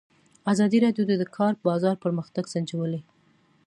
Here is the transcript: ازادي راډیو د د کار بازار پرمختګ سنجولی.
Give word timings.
ازادي 0.51 0.77
راډیو 0.85 1.03
د 1.07 1.11
د 1.21 1.23
کار 1.37 1.53
بازار 1.67 1.95
پرمختګ 2.03 2.45
سنجولی. 2.53 3.01